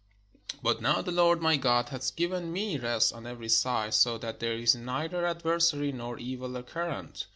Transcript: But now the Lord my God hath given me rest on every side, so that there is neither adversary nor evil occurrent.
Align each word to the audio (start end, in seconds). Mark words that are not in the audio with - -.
But 0.63 0.81
now 0.81 1.03
the 1.03 1.11
Lord 1.11 1.43
my 1.43 1.57
God 1.57 1.89
hath 1.89 2.15
given 2.15 2.51
me 2.51 2.79
rest 2.79 3.13
on 3.13 3.27
every 3.27 3.49
side, 3.49 3.93
so 3.93 4.17
that 4.17 4.39
there 4.39 4.53
is 4.55 4.73
neither 4.73 5.27
adversary 5.27 5.91
nor 5.91 6.17
evil 6.17 6.57
occurrent. 6.57 7.27